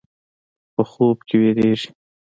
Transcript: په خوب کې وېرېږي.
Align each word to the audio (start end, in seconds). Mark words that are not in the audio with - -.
په 0.73 0.83
خوب 0.89 1.17
کې 1.27 1.35
وېرېږي. 1.41 1.89